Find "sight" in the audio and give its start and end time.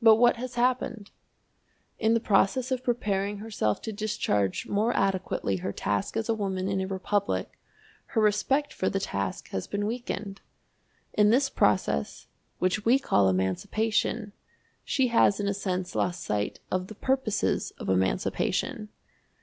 16.22-16.60